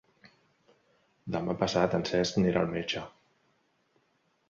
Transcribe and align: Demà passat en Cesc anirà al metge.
Demà 1.37 1.55
passat 1.61 1.99
en 1.99 2.09
Cesc 2.13 2.43
anirà 2.43 2.67
al 2.67 2.75
metge. 2.75 3.07